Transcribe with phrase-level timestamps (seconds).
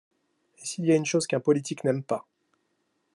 [0.57, 2.25] Et s'il y a une chose qu'un politique n'aime pas.